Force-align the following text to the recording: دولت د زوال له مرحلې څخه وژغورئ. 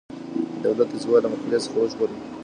دولت 0.65 0.87
د 0.91 0.95
زوال 1.03 1.21
له 1.23 1.29
مرحلې 1.31 1.57
څخه 1.65 1.77
وژغورئ. 1.79 2.17